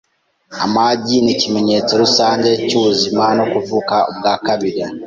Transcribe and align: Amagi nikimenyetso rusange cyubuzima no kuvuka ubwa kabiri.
Amagi 0.63 1.15
nikimenyetso 1.23 1.91
rusange 2.03 2.49
cyubuzima 2.67 3.23
no 3.37 3.45
kuvuka 3.51 3.95
ubwa 4.11 4.33
kabiri. 4.45 4.83